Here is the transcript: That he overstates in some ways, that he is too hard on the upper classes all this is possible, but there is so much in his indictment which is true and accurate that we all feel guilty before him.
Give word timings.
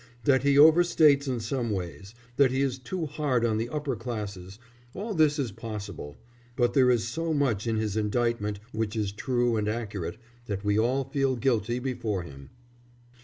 That 0.23 0.41
he 0.41 0.55
overstates 0.57 1.27
in 1.27 1.39
some 1.41 1.69
ways, 1.69 2.15
that 2.37 2.49
he 2.49 2.63
is 2.63 2.79
too 2.79 3.05
hard 3.05 3.45
on 3.45 3.59
the 3.59 3.69
upper 3.69 3.95
classes 3.95 4.57
all 4.95 5.13
this 5.13 5.37
is 5.37 5.51
possible, 5.51 6.17
but 6.55 6.73
there 6.73 6.89
is 6.89 7.07
so 7.07 7.35
much 7.35 7.67
in 7.67 7.75
his 7.75 7.95
indictment 7.95 8.59
which 8.71 8.95
is 8.95 9.11
true 9.11 9.57
and 9.57 9.69
accurate 9.69 10.17
that 10.47 10.63
we 10.65 10.79
all 10.79 11.03
feel 11.03 11.35
guilty 11.35 11.77
before 11.77 12.23
him. 12.23 12.49